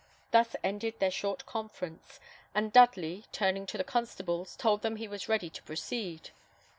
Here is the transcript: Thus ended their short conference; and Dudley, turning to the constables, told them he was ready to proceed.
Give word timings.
Thus 0.31 0.55
ended 0.63 0.95
their 0.99 1.11
short 1.11 1.45
conference; 1.45 2.19
and 2.55 2.73
Dudley, 2.73 3.25
turning 3.31 3.67
to 3.67 3.77
the 3.77 3.83
constables, 3.83 4.55
told 4.55 4.81
them 4.81 4.95
he 4.95 5.07
was 5.07 5.29
ready 5.29 5.51
to 5.51 5.61
proceed. 5.61 6.31